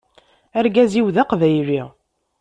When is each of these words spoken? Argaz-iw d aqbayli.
Argaz-iw 0.59 1.07
d 1.15 1.17
aqbayli. 1.21 1.81